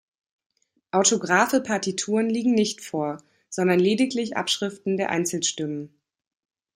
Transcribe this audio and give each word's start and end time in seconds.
Autographe 0.89 1.61
Partituren 1.61 2.27
liegen 2.27 2.55
nicht 2.55 2.81
vor, 2.83 3.21
sondern 3.51 3.77
lediglich 3.79 4.35
Abschriften 4.35 4.97
der 4.97 5.11
Einzelstimmen. 5.11 5.93